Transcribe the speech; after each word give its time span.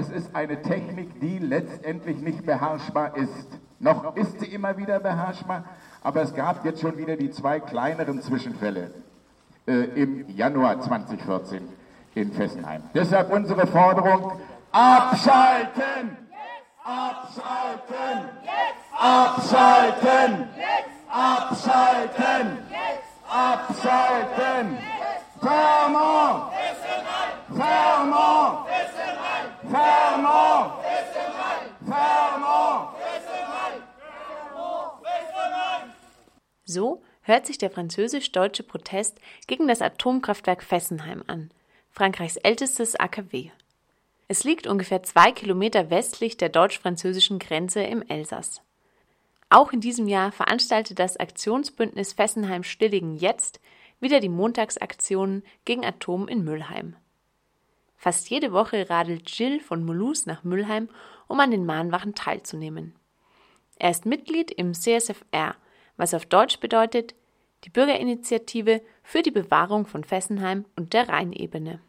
es 0.00 0.08
ist 0.08 0.34
eine 0.34 0.62
Technik, 0.62 1.20
die 1.20 1.38
letztendlich 1.38 2.20
nicht 2.20 2.46
beherrschbar 2.46 3.16
ist. 3.16 3.60
Noch 3.78 4.16
ist 4.16 4.40
sie 4.40 4.46
immer 4.46 4.76
wieder 4.76 4.98
beherrschbar, 4.98 5.64
aber 6.02 6.22
es 6.22 6.34
gab 6.34 6.64
jetzt 6.64 6.80
schon 6.80 6.96
wieder 6.96 7.16
die 7.16 7.30
zwei 7.30 7.60
kleineren 7.60 8.22
Zwischenfälle 8.22 8.90
äh, 9.66 9.72
im 9.72 10.28
Januar 10.28 10.80
2014 10.80 11.68
in 12.14 12.32
Fessenheim. 12.32 12.82
Deshalb 12.94 13.30
unsere 13.30 13.66
Forderung, 13.66 14.32
abschalten! 14.72 16.16
Abschalten! 16.82 18.28
Abschalten! 18.98 20.48
Abschalten! 21.10 22.58
Abschalten! 23.28 24.78
Fermont! 25.40 26.50
Fermont! 26.50 26.59
So 36.70 37.02
hört 37.22 37.46
sich 37.46 37.58
der 37.58 37.68
französisch-deutsche 37.68 38.62
Protest 38.62 39.20
gegen 39.48 39.66
das 39.66 39.82
Atomkraftwerk 39.82 40.62
Fessenheim 40.62 41.24
an, 41.26 41.50
Frankreichs 41.90 42.36
ältestes 42.36 42.94
AKW. 42.94 43.50
Es 44.28 44.44
liegt 44.44 44.68
ungefähr 44.68 45.02
zwei 45.02 45.32
Kilometer 45.32 45.90
westlich 45.90 46.36
der 46.36 46.48
deutsch-französischen 46.48 47.40
Grenze 47.40 47.82
im 47.82 48.02
Elsass. 48.02 48.62
Auch 49.48 49.72
in 49.72 49.80
diesem 49.80 50.06
Jahr 50.06 50.30
veranstaltet 50.30 51.00
das 51.00 51.16
Aktionsbündnis 51.16 52.12
Fessenheim 52.12 52.62
Stilligen 52.62 53.16
jetzt 53.16 53.60
wieder 53.98 54.20
die 54.20 54.28
Montagsaktionen 54.28 55.42
gegen 55.64 55.84
Atom 55.84 56.28
in 56.28 56.44
Müllheim. 56.44 56.94
Fast 57.96 58.30
jede 58.30 58.52
Woche 58.52 58.88
radelt 58.88 59.28
Jill 59.36 59.58
von 59.58 59.84
Mulhouse 59.84 60.26
nach 60.26 60.44
Müllheim, 60.44 60.88
um 61.26 61.40
an 61.40 61.50
den 61.50 61.66
Mahnwachen 61.66 62.14
teilzunehmen. 62.14 62.94
Er 63.74 63.90
ist 63.90 64.06
Mitglied 64.06 64.52
im 64.52 64.72
CSFR, 64.72 65.56
was 65.96 66.14
auf 66.14 66.26
Deutsch 66.26 66.60
bedeutet 66.60 67.14
die 67.64 67.70
Bürgerinitiative 67.70 68.80
für 69.02 69.22
die 69.22 69.30
Bewahrung 69.30 69.86
von 69.86 70.04
Fessenheim 70.04 70.64
und 70.76 70.92
der 70.92 71.08
Rheinebene. 71.08 71.80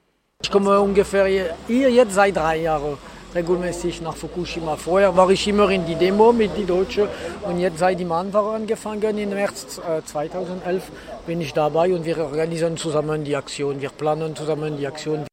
Ich 0.44 0.52
komme 0.52 0.80
ungefähr 0.80 1.26
hier 1.68 1.92
jetzt 1.92 2.14
seit 2.14 2.36
drei 2.36 2.58
Jahren 2.58 2.98
regelmäßig 3.34 4.02
nach 4.02 4.16
Fukushima. 4.16 4.76
Vorher 4.76 5.16
war 5.16 5.30
ich 5.30 5.48
immer 5.48 5.70
in 5.70 5.86
die 5.86 5.96
Demo 5.96 6.34
mit 6.34 6.58
den 6.58 6.68
Deutschen 6.68 7.08
und 7.44 7.60
jetzt 7.60 7.80
seit 7.80 8.00
die 8.00 8.06
Mahnwache 8.06 8.56
angefangen 8.56 9.18
im 9.18 9.30
März 9.30 9.80
2011 10.06 10.84
äh, 10.84 10.92
bin 11.26 11.42
ich 11.42 11.54
dabei 11.54 11.94
und 11.94 12.06
wir 12.06 12.18
organisieren 12.18 12.78
zusammen 12.78 13.24
die 13.24 13.36
Aktion, 13.36 13.82
wir 13.82 13.90
planen 13.90 14.36
zusammen 14.36 14.78
die 14.78 14.88
Aktion. 14.88 15.26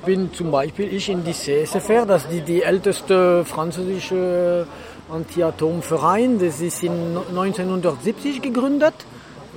Ich 0.00 0.06
bin 0.06 0.32
zum 0.32 0.50
Beispiel 0.50 0.92
ich 0.92 1.08
in 1.08 1.24
die 1.24 1.32
CSFR, 1.32 2.04
das 2.04 2.24
ist 2.24 2.32
die, 2.32 2.40
die 2.40 2.62
älteste 2.62 3.44
französische 3.44 4.66
Anti-Atom-Verein, 5.10 6.38
das 6.38 6.60
ist 6.60 6.82
in 6.82 7.16
1970 7.16 8.42
gegründet 8.42 8.94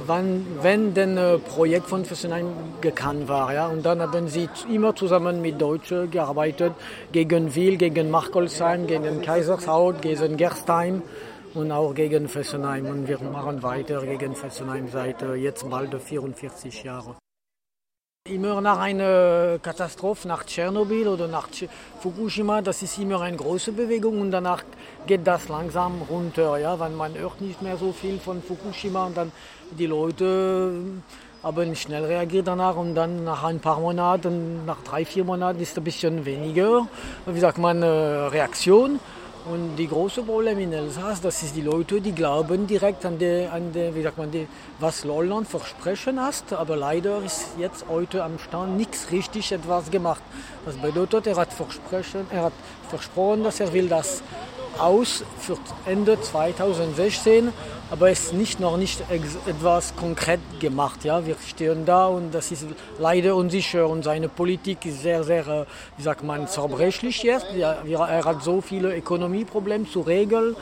wann, 0.05 0.45
wenn 0.61 0.93
denn 0.93 1.17
ein 1.17 1.41
Projekt 1.41 1.87
von 1.87 2.05
Fessenheim 2.05 2.47
gekannt 2.81 3.27
war. 3.27 3.53
Ja? 3.53 3.67
Und 3.67 3.85
dann 3.85 4.01
haben 4.01 4.27
sie 4.27 4.49
immer 4.71 4.95
zusammen 4.95 5.41
mit 5.41 5.59
Deutschen 5.59 6.11
gearbeitet, 6.11 6.73
gegen 7.11 7.55
Wil, 7.55 7.77
gegen 7.77 8.11
Markolsheim, 8.11 8.87
gegen 8.87 9.21
Kaisershaut, 9.21 10.01
gegen 10.01 10.37
Gerstheim 10.37 11.01
und 11.53 11.71
auch 11.71 11.93
gegen 11.93 12.27
Fessenheim. 12.27 12.85
Und 12.85 13.07
wir 13.07 13.19
machen 13.19 13.63
weiter 13.63 14.01
gegen 14.01 14.35
Fessenheim 14.35 14.87
seit 14.91 15.21
äh, 15.21 15.33
jetzt 15.35 15.69
bald 15.69 15.93
44 15.99 16.83
Jahren. 16.83 17.15
Immer 18.29 18.59
nach 18.59 18.79
einer 18.79 19.57
Katastrophe, 19.61 20.27
nach 20.27 20.43
Tschernobyl 20.43 21.07
oder 21.07 21.27
nach 21.27 21.47
Fukushima, 22.01 22.61
das 22.61 22.81
ist 22.81 22.97
immer 22.97 23.21
eine 23.21 23.37
große 23.37 23.71
Bewegung 23.71 24.19
und 24.19 24.31
danach 24.31 24.63
geht 25.05 25.25
das 25.25 25.47
langsam 25.47 26.01
runter, 26.09 26.57
ja, 26.57 26.77
weil 26.77 26.89
man 26.89 27.17
hört 27.17 27.39
nicht 27.39 27.61
mehr 27.61 27.77
so 27.77 27.93
viel 27.93 28.19
von 28.19 28.41
Fukushima 28.41 29.05
und 29.05 29.15
dann 29.15 29.31
die 29.71 29.85
Leute 29.85 30.73
haben 31.41 31.75
schnell 31.75 32.03
reagiert 32.03 32.47
danach 32.47 32.75
und 32.75 32.95
dann 32.95 33.23
nach 33.23 33.43
ein 33.43 33.59
paar 33.59 33.79
Monaten, 33.79 34.65
nach 34.65 34.83
drei, 34.83 35.05
vier 35.05 35.23
Monaten 35.23 35.61
ist 35.61 35.77
ein 35.77 35.83
bisschen 35.83 36.25
weniger, 36.25 36.87
wie 37.25 37.39
sagt 37.39 37.59
man, 37.59 37.81
Reaktion. 37.81 38.99
Und 39.49 39.77
die 39.77 39.87
große 39.87 40.23
Problem 40.23 40.59
in 40.59 40.73
Elsass, 40.73 41.21
das 41.21 41.41
ist 41.41 41.55
die 41.55 41.61
Leute, 41.61 42.01
die 42.01 42.11
glauben 42.11 42.67
direkt 42.67 43.05
an 43.05 43.17
die, 43.17 43.47
an 43.49 43.71
die 43.71 43.95
wie 43.95 44.01
sagt 44.01 44.17
man, 44.17 44.29
die, 44.29 44.45
was 44.79 45.05
Lolland 45.05 45.47
versprechen 45.47 46.19
hast, 46.19 46.51
aber 46.51 46.75
leider 46.75 47.23
ist 47.23 47.51
jetzt 47.57 47.85
heute 47.87 48.25
am 48.25 48.39
Stand 48.39 48.75
nichts 48.75 49.09
richtig 49.09 49.53
etwas 49.53 49.89
gemacht. 49.89 50.21
Das 50.65 50.75
bedeutet, 50.75 51.27
er 51.27 51.37
hat 51.37 51.53
versprochen, 51.53 52.27
er 52.29 52.43
hat 52.43 52.53
versprochen, 52.89 53.45
dass 53.45 53.61
er 53.61 53.71
will 53.71 53.87
das 53.87 54.21
aus 54.77 55.23
für 55.39 55.57
Ende 55.85 56.19
2016, 56.19 57.51
aber 57.89 58.09
es 58.09 58.25
ist 58.25 58.33
nicht, 58.33 58.59
noch 58.59 58.77
nicht 58.77 59.01
etwas 59.09 59.95
konkret 59.95 60.39
gemacht. 60.59 61.05
Ja? 61.05 61.25
Wir 61.25 61.35
stehen 61.45 61.85
da 61.85 62.07
und 62.07 62.33
das 62.33 62.51
ist 62.51 62.65
leider 62.99 63.35
unsicher 63.35 63.87
und 63.87 64.03
seine 64.03 64.29
Politik 64.29 64.85
ist 64.85 65.01
sehr, 65.01 65.23
sehr, 65.23 65.47
äh, 65.47 65.65
wie 65.97 66.03
sagt 66.03 66.23
man, 66.23 66.47
zerbrechlich 66.47 67.23
jetzt. 67.23 67.47
Er 67.55 68.25
hat 68.25 68.43
so 68.43 68.61
viele 68.61 68.95
Ökonomieprobleme 68.95 69.89
zu 69.89 70.01
regeln. 70.01 70.55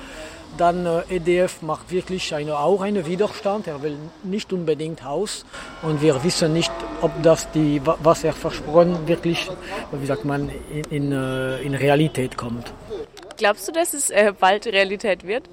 Dann 0.57 0.85
äh, 0.85 1.01
EDF 1.09 1.61
macht 1.61 1.91
wirklich 1.91 2.33
eine, 2.33 2.57
auch 2.57 2.81
einen 2.81 3.05
Widerstand. 3.05 3.67
Er 3.67 3.81
will 3.81 3.97
nicht 4.23 4.53
unbedingt 4.53 5.03
Haus 5.03 5.45
und 5.81 6.01
wir 6.01 6.23
wissen 6.23 6.53
nicht, 6.53 6.71
ob 7.01 7.11
das 7.23 7.51
die, 7.51 7.81
was 7.83 8.23
er 8.23 8.33
versprochen 8.33 9.07
wirklich, 9.07 9.49
wie 9.91 10.05
sagt 10.05 10.25
man, 10.25 10.49
in, 10.71 10.83
in, 10.89 11.11
äh, 11.11 11.61
in 11.61 11.73
Realität 11.73 12.37
kommt. 12.37 12.71
Glaubst 13.37 13.67
du, 13.67 13.71
dass 13.71 13.93
es 13.93 14.09
äh, 14.09 14.33
bald 14.37 14.65
Realität 14.65 15.25
wird? 15.25 15.43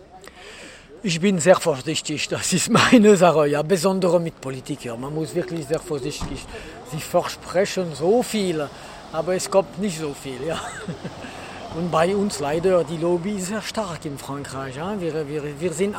Ich 1.03 1.21
bin 1.21 1.41
sehr 1.41 1.57
vorsichtig, 1.57 2.29
das 2.29 2.53
ist 2.53 2.71
meine 2.71 3.17
Sache, 3.17 3.49
ja, 3.49 3.63
besonders 3.63 4.21
mit 4.21 4.41
Politikern. 4.41 5.01
Man 5.01 5.13
muss 5.13 5.35
wirklich 5.35 5.67
sehr 5.67 5.81
vorsichtig. 5.81 6.45
Sie 6.93 7.01
versprechen 7.01 7.93
so 7.95 8.23
viel, 8.23 8.69
aber 9.11 9.35
es 9.35 9.51
kommt 9.51 9.81
nicht 9.81 9.99
so 9.99 10.15
viel, 10.15 10.47
ja. 10.47 10.61
Und 11.75 11.91
bei 11.91 12.15
uns 12.15 12.39
leider, 12.39 12.85
die 12.85 12.99
Lobby 12.99 13.37
ist 13.37 13.47
sehr 13.47 13.63
stark 13.63 14.05
in 14.05 14.19
Frankreich. 14.19 14.77
Ja. 14.77 15.01
Wir, 15.01 15.27
wir, 15.27 15.43
wir 15.59 15.73
sind 15.73 15.97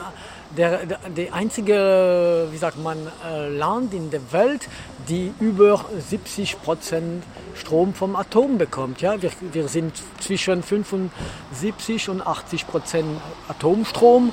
der, 0.56 0.86
der, 0.86 1.34
einzige, 1.34 2.48
wie 2.52 2.58
sagt 2.58 2.78
man, 2.78 2.98
äh, 3.28 3.50
Land 3.50 3.92
in 3.96 4.12
der 4.12 4.22
Welt, 4.32 4.70
die 5.10 5.34
über 5.40 5.86
70 5.98 6.62
Prozent 6.62 7.24
Strom 7.56 7.96
vom 7.96 8.16
Atom 8.16 8.60
bekommt. 8.60 9.02
Ja? 9.02 9.20
Wir, 9.20 9.32
wir 9.52 9.68
sind 9.68 9.94
zwischen 10.20 10.62
75 10.62 12.10
und 12.10 12.22
80 12.22 12.68
Prozent 12.68 13.08
Atomstrom. 13.48 14.32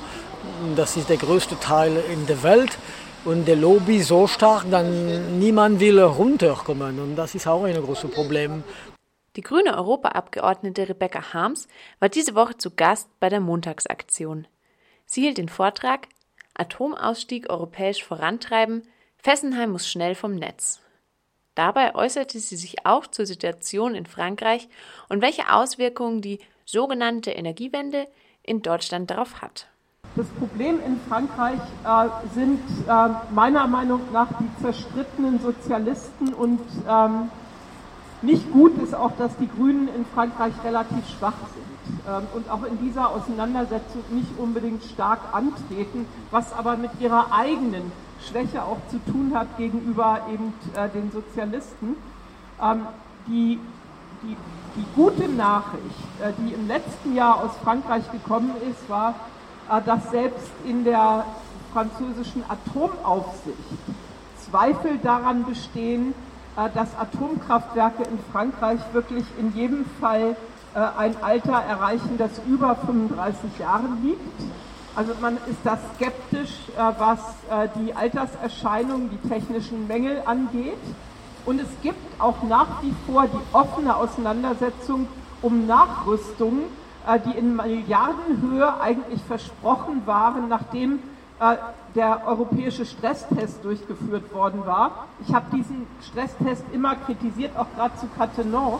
Das 0.75 0.95
ist 0.95 1.09
der 1.09 1.17
größte 1.17 1.59
Teil 1.59 2.03
in 2.13 2.27
der 2.27 2.43
Welt. 2.43 2.77
Und 3.25 3.47
der 3.47 3.55
Lobby 3.55 4.01
so 4.03 4.27
stark, 4.27 4.65
dann 4.69 5.39
niemand 5.39 5.79
will 5.79 5.99
runterkommen. 6.01 6.99
Und 6.99 7.15
das 7.15 7.33
ist 7.33 7.47
auch 7.47 7.63
ein 7.63 7.81
großes 7.81 8.11
Problem. 8.11 8.63
Die 9.37 9.41
grüne 9.41 9.77
Europaabgeordnete 9.77 10.89
Rebecca 10.89 11.33
Harms 11.33 11.67
war 11.99 12.09
diese 12.09 12.35
Woche 12.35 12.57
zu 12.57 12.71
Gast 12.71 13.09
bei 13.19 13.29
der 13.29 13.39
Montagsaktion. 13.39 14.47
Sie 15.05 15.21
hielt 15.21 15.37
den 15.37 15.49
Vortrag 15.49 16.07
Atomausstieg 16.53 17.49
europäisch 17.49 18.03
vorantreiben, 18.03 18.83
Fessenheim 19.17 19.71
muss 19.71 19.87
schnell 19.87 20.15
vom 20.15 20.35
Netz. 20.35 20.81
Dabei 21.55 21.95
äußerte 21.95 22.39
sie 22.39 22.55
sich 22.55 22.85
auch 22.85 23.07
zur 23.07 23.25
Situation 23.25 23.95
in 23.95 24.05
Frankreich 24.05 24.67
und 25.09 25.21
welche 25.21 25.53
Auswirkungen 25.53 26.21
die 26.21 26.39
sogenannte 26.65 27.31
Energiewende 27.31 28.07
in 28.43 28.61
Deutschland 28.61 29.11
darauf 29.11 29.41
hat. 29.41 29.67
Das 30.15 30.27
Problem 30.27 30.79
in 30.85 30.99
Frankreich 31.07 31.59
äh, 31.85 32.09
sind 32.33 32.59
äh, 32.87 33.33
meiner 33.33 33.67
Meinung 33.67 34.01
nach 34.11 34.27
die 34.39 34.61
zerstrittenen 34.61 35.39
Sozialisten 35.39 36.33
und 36.33 36.59
ähm, 36.89 37.29
nicht 38.21 38.51
gut 38.51 38.77
ist 38.81 38.93
auch, 38.93 39.11
dass 39.17 39.35
die 39.37 39.47
Grünen 39.47 39.87
in 39.87 40.05
Frankreich 40.13 40.53
relativ 40.63 41.07
schwach 41.17 41.33
sind. 41.53 41.71
Ähm, 42.07 42.27
und 42.33 42.49
auch 42.49 42.63
in 42.63 42.79
dieser 42.79 43.09
Auseinandersetzung 43.09 44.03
nicht 44.11 44.37
unbedingt 44.37 44.83
stark 44.83 45.19
antreten, 45.31 46.05
was 46.29 46.53
aber 46.53 46.77
mit 46.77 46.91
ihrer 46.99 47.31
eigenen 47.31 47.91
Schwäche 48.27 48.63
auch 48.63 48.77
zu 48.89 48.99
tun 49.11 49.31
hat 49.33 49.57
gegenüber 49.57 50.21
eben 50.31 50.53
äh, 50.75 50.89
den 50.89 51.11
Sozialisten. 51.11 51.95
Ähm, 52.61 52.87
die, 53.27 53.59
die, 54.23 54.37
die 54.75 54.85
gute 54.95 55.27
Nachricht, 55.27 55.83
äh, 56.21 56.31
die 56.37 56.53
im 56.53 56.67
letzten 56.67 57.15
Jahr 57.15 57.43
aus 57.43 57.51
Frankreich 57.63 58.11
gekommen 58.11 58.51
ist, 58.69 58.89
war, 58.89 59.15
äh, 59.69 59.81
dass 59.83 60.11
selbst 60.11 60.51
in 60.65 60.83
der 60.83 61.25
französischen 61.73 62.43
Atomaufsicht 62.47 63.57
Zweifel 64.49 64.97
daran 65.01 65.45
bestehen, 65.45 66.13
dass 66.55 66.89
Atomkraftwerke 66.97 68.03
in 68.03 68.19
Frankreich 68.31 68.79
wirklich 68.93 69.23
in 69.39 69.55
jedem 69.55 69.85
Fall 69.99 70.35
äh, 70.73 70.79
ein 70.97 71.15
Alter 71.21 71.53
erreichen, 71.53 72.17
das 72.17 72.31
über 72.47 72.75
35 72.75 73.59
Jahre 73.59 73.87
liegt. 74.03 74.21
Also 74.95 75.13
man 75.21 75.37
ist 75.49 75.59
da 75.63 75.77
skeptisch, 75.95 76.51
äh, 76.77 76.91
was 76.97 77.19
äh, 77.49 77.67
die 77.79 77.93
Alterserscheinungen, 77.93 79.09
die 79.09 79.29
technischen 79.29 79.87
Mängel 79.87 80.21
angeht. 80.25 80.77
Und 81.45 81.59
es 81.59 81.67
gibt 81.81 82.21
auch 82.21 82.43
nach 82.43 82.81
wie 82.81 82.93
vor 83.05 83.25
die 83.27 83.55
offene 83.55 83.95
Auseinandersetzung 83.95 85.07
um 85.41 85.65
Nachrüstungen, 85.65 86.63
äh, 87.07 87.19
die 87.19 87.37
in 87.37 87.55
Milliardenhöhe 87.55 88.79
eigentlich 88.79 89.21
versprochen 89.23 90.03
waren, 90.05 90.47
nachdem 90.49 90.95
äh, 90.95 90.99
der 91.95 92.21
europäische 92.27 92.85
Stresstest 92.85 93.63
durchgeführt 93.63 94.33
worden 94.33 94.65
war. 94.65 95.07
Ich 95.25 95.33
habe 95.33 95.45
diesen 95.55 95.87
Stresstest 96.07 96.63
immer 96.71 96.95
kritisiert, 96.95 97.57
auch 97.57 97.67
gerade 97.75 97.95
zu 97.97 98.07
Cattenom. 98.17 98.79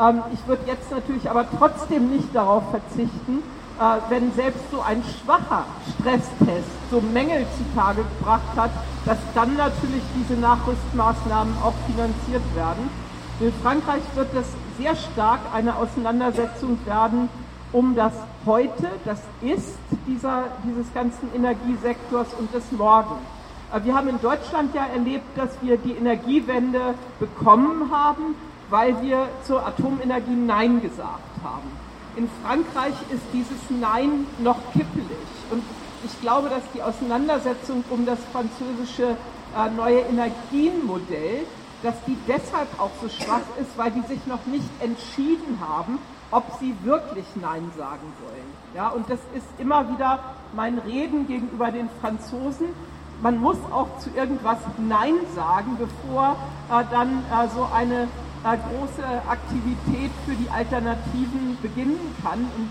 Ähm, 0.00 0.22
ich 0.32 0.46
würde 0.46 0.62
jetzt 0.66 0.90
natürlich 0.90 1.30
aber 1.30 1.46
trotzdem 1.58 2.10
nicht 2.10 2.34
darauf 2.34 2.64
verzichten, 2.70 3.42
äh, 3.78 3.82
wenn 4.08 4.32
selbst 4.32 4.70
so 4.70 4.80
ein 4.80 5.02
schwacher 5.04 5.64
Stresstest 5.94 6.68
so 6.90 7.00
Mängel 7.00 7.46
zutage 7.56 8.02
gebracht 8.18 8.56
hat, 8.56 8.70
dass 9.04 9.18
dann 9.34 9.56
natürlich 9.56 10.02
diese 10.16 10.38
Nachrüstmaßnahmen 10.38 11.54
auch 11.62 11.74
finanziert 11.86 12.42
werden. 12.56 12.90
In 13.38 13.52
Frankreich 13.62 14.02
wird 14.16 14.34
es 14.34 14.46
sehr 14.78 14.94
stark 14.96 15.40
eine 15.54 15.76
Auseinandersetzung 15.76 16.78
werden 16.84 17.28
um 17.72 17.94
das 17.94 18.12
Heute, 18.46 18.88
das 19.04 19.20
Ist 19.42 19.78
dieser, 20.06 20.44
dieses 20.64 20.92
ganzen 20.92 21.32
Energiesektors 21.34 22.28
und 22.38 22.52
des 22.54 22.72
Morgen. 22.72 23.16
Äh, 23.72 23.84
wir 23.84 23.94
haben 23.94 24.08
in 24.08 24.20
Deutschland 24.20 24.74
ja 24.74 24.86
erlebt, 24.86 25.36
dass 25.36 25.50
wir 25.62 25.76
die 25.76 25.92
Energiewende 25.92 26.94
bekommen 27.18 27.90
haben, 27.90 28.34
weil 28.70 29.00
wir 29.02 29.28
zur 29.46 29.66
Atomenergie 29.66 30.34
Nein 30.34 30.80
gesagt 30.80 31.20
haben. 31.44 31.70
In 32.16 32.28
Frankreich 32.42 32.94
ist 33.10 33.22
dieses 33.32 33.58
Nein 33.80 34.26
noch 34.38 34.58
kippelig. 34.72 35.06
Und 35.50 35.62
ich 36.04 36.20
glaube, 36.20 36.48
dass 36.48 36.62
die 36.74 36.82
Auseinandersetzung 36.82 37.84
um 37.90 38.06
das 38.06 38.18
französische 38.32 39.16
äh, 39.56 39.70
neue 39.76 40.00
Energienmodell, 40.00 41.46
dass 41.82 41.94
die 42.06 42.16
deshalb 42.28 42.68
auch 42.78 42.90
so 43.00 43.08
schwach 43.08 43.42
ist, 43.60 43.76
weil 43.76 43.90
die 43.90 44.02
sich 44.02 44.26
noch 44.26 44.44
nicht 44.46 44.68
entschieden 44.80 45.58
haben, 45.60 45.98
ob 46.30 46.44
sie 46.60 46.74
wirklich 46.84 47.24
Nein 47.40 47.70
sagen 47.76 48.12
wollen. 48.22 48.50
Ja, 48.74 48.88
und 48.88 49.08
das 49.10 49.18
ist 49.34 49.46
immer 49.58 49.88
wieder 49.92 50.20
mein 50.54 50.78
Reden 50.78 51.26
gegenüber 51.26 51.70
den 51.70 51.88
Franzosen. 52.00 52.68
Man 53.22 53.38
muss 53.38 53.58
auch 53.70 53.98
zu 53.98 54.10
irgendwas 54.10 54.58
Nein 54.78 55.14
sagen, 55.34 55.76
bevor 55.78 56.36
äh, 56.70 56.84
dann 56.90 57.24
äh, 57.30 57.48
so 57.54 57.68
eine 57.74 58.04
äh, 58.44 58.56
große 58.56 59.04
Aktivität 59.28 60.10
für 60.26 60.34
die 60.34 60.48
Alternativen 60.50 61.58
beginnen 61.60 62.16
kann. 62.22 62.40
Und 62.56 62.68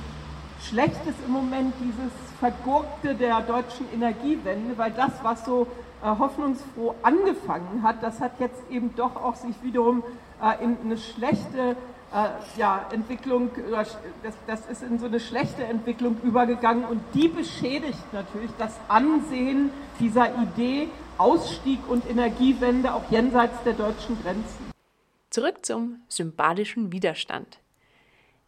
schlecht 0.62 1.06
ist 1.06 1.18
im 1.26 1.32
Moment 1.32 1.74
dieses 1.80 2.12
Vergurkte 2.40 3.16
der 3.16 3.42
deutschen 3.42 3.92
Energiewende, 3.94 4.78
weil 4.78 4.92
das, 4.92 5.12
was 5.24 5.46
so 5.46 5.68
äh, 6.02 6.08
hoffnungsfroh 6.08 6.96
angefangen 7.04 7.84
hat, 7.84 8.02
das 8.02 8.20
hat 8.20 8.40
jetzt 8.40 8.62
eben 8.70 8.96
doch 8.96 9.16
auch 9.16 9.36
sich 9.36 9.56
wiederum 9.62 10.04
äh, 10.42 10.64
in 10.64 10.78
eine 10.84 10.98
schlechte 10.98 11.76
äh, 12.14 12.30
ja, 12.58 12.86
Entwicklung, 12.92 13.52
das, 13.72 13.98
das 14.48 14.66
ist 14.68 14.84
in 14.84 14.98
so 15.00 15.06
eine 15.06 15.20
schlechte 15.20 15.64
Entwicklung 15.64 16.18
übergegangen 16.24 16.86
und 16.86 17.02
die 17.14 17.28
beschädigt 17.28 18.14
natürlich 18.14 18.52
das 18.58 18.74
Ansehen 18.88 19.72
dieser 20.00 20.28
Idee 20.42 20.90
Ausstieg 21.18 21.80
und 21.90 22.10
Energiewende 22.10 22.94
auch 22.94 23.04
jenseits 23.12 23.62
der 23.64 23.74
deutschen 23.74 24.22
Grenzen. 24.24 24.72
Zurück 25.30 25.66
zum 25.66 25.98
symbolischen 26.08 26.94
Widerstand. 26.94 27.60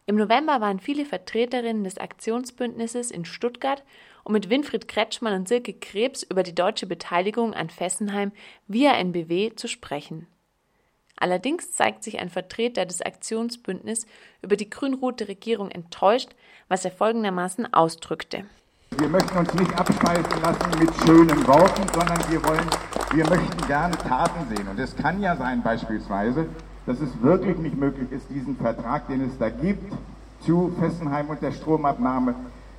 Im 0.04 0.16
November 0.16 0.60
waren 0.60 0.80
viele 0.80 1.04
Vertreterinnen 1.04 1.84
des 1.84 1.98
Aktionsbündnisses 1.98 3.12
in 3.12 3.24
Stuttgart, 3.24 3.84
um 4.24 4.32
mit 4.32 4.50
Winfried 4.50 4.88
Kretschmann 4.88 5.34
und 5.34 5.48
Silke 5.48 5.74
Krebs 5.74 6.24
über 6.24 6.42
die 6.42 6.54
deutsche 6.54 6.86
Beteiligung 6.86 7.54
an 7.54 7.70
Fessenheim 7.70 8.32
via 8.66 8.94
NBW 8.94 9.54
zu 9.54 9.68
sprechen. 9.68 10.26
Allerdings 11.16 11.72
zeigt 11.72 12.02
sich 12.02 12.18
ein 12.18 12.30
Vertreter 12.30 12.84
des 12.84 13.00
Aktionsbündnisses 13.00 14.06
über 14.42 14.56
die 14.56 14.68
grün-rote 14.68 15.28
Regierung 15.28 15.70
enttäuscht, 15.70 16.30
was 16.66 16.84
er 16.84 16.90
folgendermaßen 16.90 17.72
ausdrückte. 17.72 18.44
Wir 18.98 19.08
möchten 19.08 19.38
uns 19.38 19.54
nicht 19.54 19.72
abspeisen 19.78 20.42
lassen 20.42 20.78
mit 20.80 20.92
schönen 21.06 21.46
Worten, 21.46 21.86
sondern 21.94 22.18
wir 22.28 22.44
wollen, 22.44 22.68
wir 23.14 23.28
möchten 23.28 23.66
gerne 23.68 23.96
Taten 23.96 24.54
sehen. 24.54 24.66
Und 24.66 24.80
es 24.80 24.96
kann 24.96 25.22
ja 25.22 25.36
sein 25.36 25.62
beispielsweise, 25.62 26.48
dass 26.86 27.00
es 27.00 27.22
wirklich 27.22 27.58
nicht 27.58 27.76
möglich 27.76 28.10
ist, 28.10 28.28
diesen 28.30 28.56
Vertrag, 28.56 29.06
den 29.08 29.22
es 29.22 29.38
da 29.38 29.48
gibt, 29.50 29.92
zu 30.40 30.72
Fessenheim 30.80 31.28
und 31.28 31.40
der 31.42 31.52
Stromabnahme, 31.52 32.34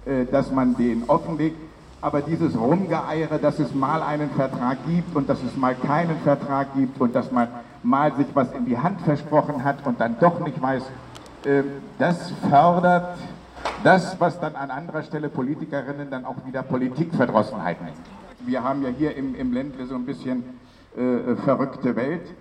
äh, 0.05 0.25
dass 0.25 0.51
man 0.51 0.75
den 0.75 1.03
offenlegt. 1.07 1.57
Aber 2.01 2.21
dieses 2.21 2.57
Rumgeeiere, 2.57 3.39
dass 3.39 3.59
es 3.59 3.73
mal 3.73 4.03
einen 4.03 4.29
Vertrag 4.31 4.77
gibt 4.85 5.15
und 5.15 5.29
dass 5.29 5.41
es 5.41 5.55
mal 5.55 5.73
keinen 5.73 6.17
Vertrag 6.19 6.73
gibt 6.75 7.00
und 7.00 7.15
dass 7.15 7.31
man 7.31 7.47
mal 7.81 8.13
sich 8.15 8.27
was 8.33 8.51
in 8.51 8.65
die 8.65 8.77
Hand 8.77 9.01
versprochen 9.01 9.63
hat 9.63 9.85
und 9.85 10.01
dann 10.01 10.17
doch 10.19 10.39
nicht 10.41 10.61
weiß, 10.61 10.83
äh, 11.45 11.63
das 12.00 12.31
fördert 12.50 13.17
das, 13.83 14.19
was 14.19 14.39
dann 14.39 14.55
an 14.55 14.71
anderer 14.71 15.03
Stelle 15.03 15.29
Politikerinnen 15.29 16.09
dann 16.09 16.25
auch 16.25 16.35
wieder 16.45 16.63
Politikverdrossenheit 16.63 17.81
nennt. 17.81 17.95
Wir 18.45 18.63
haben 18.63 18.83
ja 18.83 18.89
hier 18.89 19.15
im, 19.15 19.35
im 19.35 19.53
Ländle 19.53 19.85
so 19.85 19.95
ein 19.95 20.05
bisschen 20.05 20.44
äh, 20.97 21.35
verrückte 21.38 21.95
Welt, 21.95 22.33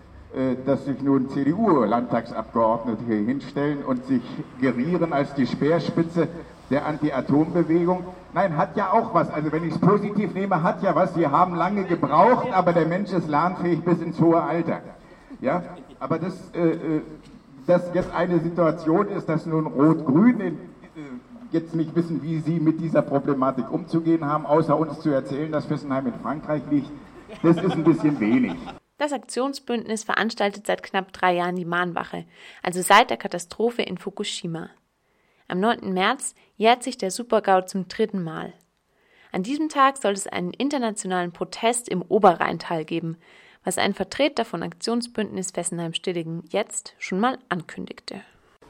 dass 0.65 0.87
sich 0.87 1.03
nun 1.03 1.29
CDU-Landtagsabgeordnete 1.29 3.05
hier 3.07 3.17
hinstellen 3.17 3.85
und 3.85 4.07
sich 4.07 4.23
gerieren 4.61 5.13
als 5.13 5.35
die 5.35 5.47
Speerspitze 5.47 6.29
der 6.71 6.87
Anti-Atom-Bewegung. 6.87 8.05
Nein, 8.33 8.57
hat 8.57 8.77
ja 8.77 8.93
auch 8.93 9.13
was. 9.15 9.31
Also 9.31 9.53
wenn 9.53 9.65
ich 9.65 9.75
es 9.75 9.79
positiv 9.79 10.33
nehme, 10.33 10.63
hat 10.63 10.83
ja 10.83 10.95
was. 10.95 11.15
Sie 11.15 11.27
haben 11.27 11.55
lange 11.55 11.85
gebraucht, 11.85 12.49
aber 12.53 12.73
der 12.73 12.87
Mensch 12.87 13.13
ist 13.13 13.29
lernfähig 13.29 13.83
bis 13.83 14.01
ins 14.01 14.19
hohe 14.21 14.43
Alter. 14.43 14.81
Ja, 15.41 15.63
aber 16.01 16.19
dass, 16.19 16.35
äh, 16.55 16.71
äh, 16.71 17.01
dass 17.67 17.93
jetzt 17.95 18.13
eine 18.15 18.41
Situation 18.41 19.09
ist, 19.09 19.29
dass 19.29 19.45
nun 19.45 19.67
Rot-Grün 19.67 20.41
äh, 20.41 20.53
jetzt 21.51 21.75
nicht 21.75 21.95
wissen, 21.95 22.23
wie 22.23 22.39
sie 22.39 22.59
mit 22.59 22.81
dieser 22.81 23.03
Problematik 23.03 23.71
umzugehen 23.71 24.25
haben, 24.25 24.47
außer 24.47 24.77
uns 24.77 25.01
zu 25.01 25.11
erzählen, 25.11 25.53
dass 25.53 25.67
Fessenheim 25.67 26.07
in 26.07 26.15
Frankreich 26.15 26.63
liegt, 26.71 26.91
das 27.43 27.57
ist 27.59 27.73
ein 27.73 27.85
bisschen 27.85 28.19
wenig. 28.19 28.57
Das 29.03 29.13
Aktionsbündnis 29.13 30.05
veranstaltet 30.05 30.65
seit 30.65 30.85
knapp 30.85 31.13
drei 31.13 31.35
Jahren 31.35 31.57
die 31.57 31.65
Mahnwache, 31.65 32.25
also 32.63 32.83
seit 32.83 33.11
der 33.11 33.17
Katastrophe 33.17 33.83
in 33.83 33.99
Fukushima. 33.99 34.71
Am 35.49 35.59
9. 35.59 35.93
März 35.93 36.37
jährt 36.57 36.85
sich 36.85 36.99
der 36.99 37.11
Supergau 37.11 37.63
zum 37.63 37.89
dritten 37.89 38.23
Mal. 38.23 38.53
An 39.33 39.43
diesem 39.43 39.69
Tag 39.69 39.97
soll 39.97 40.13
es 40.13 40.29
einen 40.29 40.53
internationalen 40.53 41.33
Protest 41.33 41.89
im 41.89 42.03
Oberrheintal 42.03 42.85
geben, 42.85 43.17
was 43.65 43.77
ein 43.77 43.93
Vertreter 43.93 44.45
von 44.45 44.63
Aktionsbündnis 44.63 45.51
Fessenheim-Stilligen 45.51 46.45
jetzt 46.51 46.95
schon 47.01 47.19
mal 47.19 47.39
ankündigte. 47.49 48.21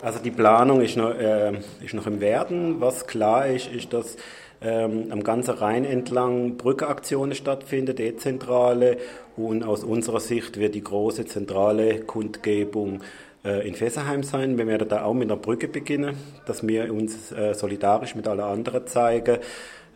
Also 0.00 0.19
die 0.19 0.31
Planung 0.31 0.81
ist 0.81 0.96
noch, 0.96 1.11
äh, 1.11 1.61
ist 1.82 1.93
noch 1.93 2.06
im 2.06 2.20
Werden. 2.20 2.81
Was 2.81 3.06
klar 3.06 3.48
ist, 3.48 3.67
ist, 3.67 3.93
dass 3.93 4.17
ähm, 4.63 5.07
am 5.11 5.23
ganzen 5.25 5.55
Rhein 5.55 5.85
entlang 5.85 6.57
Brückeaktionen 6.57 7.35
stattfinden, 7.35 7.97
dezentrale. 7.97 8.99
Und 9.37 9.65
aus 9.65 9.83
unserer 9.85 10.21
Sicht 10.21 10.59
wird 10.59 10.75
die 10.75 10.85
große 10.85 11.27
zentrale 11.27 12.01
Kundgebung 12.01 13.01
äh, 13.45 13.67
in 13.67 13.75
Fessenheim 13.75 14.23
sein. 14.23 14.59
Wir 14.59 14.67
werden 14.67 14.89
da 14.89 15.05
auch 15.05 15.15
mit 15.15 15.31
einer 15.31 15.41
Brücke 15.41 15.69
beginnen, 15.69 16.17
dass 16.47 16.67
wir 16.67 16.93
uns 16.93 17.33
äh, 17.33 17.55
solidarisch 17.55 18.15
mit 18.15 18.29
allen 18.29 18.41
anderen 18.41 18.87
zeigen. 18.87 19.39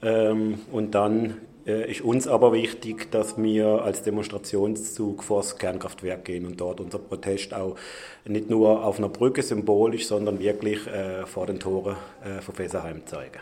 Ähm, 0.03 0.61
und 0.73 0.95
dann 0.95 1.37
äh, 1.67 1.91
ist 1.91 2.01
uns 2.01 2.29
aber 2.29 2.53
wichtig, 2.53 3.11
dass 3.11 3.41
wir 3.41 3.83
als 3.83 4.03
Demonstrationszug 4.03 5.25
vor 5.25 5.43
das 5.43 5.59
Kernkraftwerk 5.59 6.25
gehen 6.25 6.47
und 6.47 6.61
dort 6.61 6.81
unser 6.81 6.99
Protest 6.99 7.55
auch 7.55 7.77
nicht 8.25 8.49
nur 8.49 8.85
auf 8.85 8.99
einer 8.99 9.09
Brücke 9.09 9.43
symbolisch, 9.43 10.07
sondern 10.07 10.39
wirklich 10.39 10.87
äh, 10.87 11.27
vor 11.27 11.47
den 11.47 11.59
Toren 11.59 11.97
äh, 12.25 12.41
von 12.41 12.55
Fessenheim 12.55 13.05
zeigen. 13.07 13.41